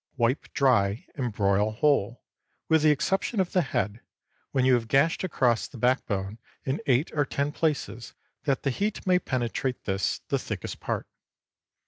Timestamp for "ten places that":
7.23-8.63